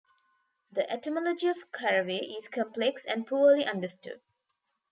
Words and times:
The 0.71 0.91
etymology 0.91 1.47
of 1.47 1.71
caraway 1.71 2.17
is 2.25 2.47
complex 2.47 3.05
and 3.05 3.27
poorly 3.27 3.65
understood. 3.67 4.19